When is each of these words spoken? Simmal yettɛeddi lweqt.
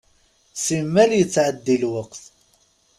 Simmal 0.63 1.11
yettɛeddi 1.15 1.75
lweqt. 1.83 2.23